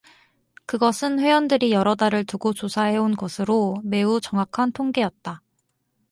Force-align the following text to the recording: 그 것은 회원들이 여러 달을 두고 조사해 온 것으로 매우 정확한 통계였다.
그 0.65 0.79
것은 0.79 1.19
회원들이 1.19 1.71
여러 1.73 1.93
달을 1.93 2.25
두고 2.25 2.53
조사해 2.53 2.97
온 2.97 3.15
것으로 3.15 3.79
매우 3.83 4.19
정확한 4.19 4.71
통계였다. 4.71 5.43